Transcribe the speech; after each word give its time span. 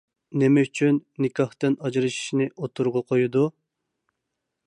نېمە 0.43 0.61
ئۈچۈن 0.67 0.95
نىكاھتىن 1.25 1.75
ئاجرىشىشنى 1.83 2.49
ئوتتۇرىغا 2.53 3.05
قويىدۇ؟ 3.13 3.47